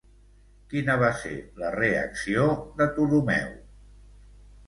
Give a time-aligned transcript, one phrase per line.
[0.69, 2.47] Quina va ser la reacció
[2.81, 3.53] de Ptolemeu?